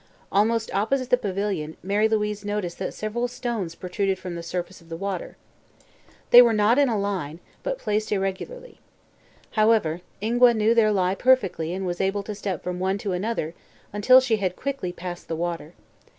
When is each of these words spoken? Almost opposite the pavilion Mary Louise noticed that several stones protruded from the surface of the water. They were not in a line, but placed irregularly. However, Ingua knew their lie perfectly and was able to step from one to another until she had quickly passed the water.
Almost 0.31 0.73
opposite 0.73 1.11
the 1.11 1.15
pavilion 1.17 1.77
Mary 1.83 2.07
Louise 2.09 2.43
noticed 2.43 2.79
that 2.79 2.91
several 2.95 3.27
stones 3.27 3.75
protruded 3.75 4.17
from 4.17 4.33
the 4.33 4.41
surface 4.41 4.81
of 4.81 4.89
the 4.89 4.97
water. 4.97 5.37
They 6.31 6.41
were 6.41 6.53
not 6.53 6.79
in 6.79 6.89
a 6.89 6.97
line, 6.97 7.37
but 7.61 7.77
placed 7.77 8.11
irregularly. 8.11 8.79
However, 9.51 10.01
Ingua 10.19 10.55
knew 10.55 10.73
their 10.73 10.91
lie 10.91 11.13
perfectly 11.13 11.71
and 11.71 11.85
was 11.85 12.01
able 12.01 12.23
to 12.23 12.33
step 12.33 12.63
from 12.63 12.79
one 12.79 12.97
to 12.97 13.11
another 13.11 13.53
until 13.93 14.19
she 14.19 14.37
had 14.37 14.55
quickly 14.55 14.91
passed 14.91 15.27
the 15.27 15.35
water. 15.35 15.73